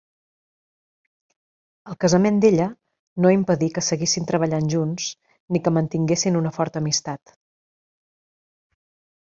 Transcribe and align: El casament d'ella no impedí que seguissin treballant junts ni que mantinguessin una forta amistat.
El 1.91 1.97
casament 2.05 2.39
d'ella 2.45 2.65
no 3.25 3.35
impedí 3.35 3.69
que 3.77 3.85
seguissin 3.89 4.27
treballant 4.33 4.73
junts 4.75 5.11
ni 5.55 5.63
que 5.67 5.77
mantinguessin 5.79 6.43
una 6.43 6.55
forta 6.59 6.85
amistat. 6.85 7.39